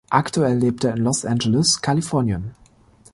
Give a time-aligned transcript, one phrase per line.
[0.09, 2.55] Aktuell lebt er in Los Angeles, Kalifornien.